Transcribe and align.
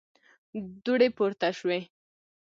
دوړې 0.83 1.09
پورته 1.17 1.49
شوې. 1.57 1.79